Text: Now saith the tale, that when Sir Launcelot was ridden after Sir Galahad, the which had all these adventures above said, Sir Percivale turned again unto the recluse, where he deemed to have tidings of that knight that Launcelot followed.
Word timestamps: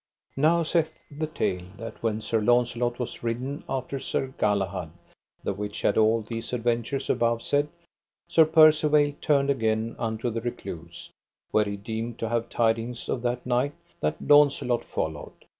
Now 0.35 0.63
saith 0.63 0.97
the 1.15 1.27
tale, 1.27 1.61
that 1.77 2.01
when 2.01 2.21
Sir 2.21 2.41
Launcelot 2.41 2.97
was 2.97 3.21
ridden 3.21 3.63
after 3.69 3.99
Sir 3.99 4.33
Galahad, 4.39 4.89
the 5.43 5.53
which 5.53 5.83
had 5.83 5.95
all 5.95 6.23
these 6.23 6.53
adventures 6.53 7.07
above 7.07 7.43
said, 7.43 7.67
Sir 8.27 8.45
Percivale 8.45 9.13
turned 9.21 9.51
again 9.51 9.95
unto 9.99 10.31
the 10.31 10.41
recluse, 10.41 11.11
where 11.51 11.65
he 11.65 11.77
deemed 11.77 12.17
to 12.17 12.29
have 12.29 12.49
tidings 12.49 13.09
of 13.09 13.21
that 13.21 13.45
knight 13.45 13.73
that 13.99 14.15
Launcelot 14.19 14.83
followed. 14.83 15.33